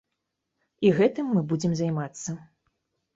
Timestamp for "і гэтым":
0.87-1.29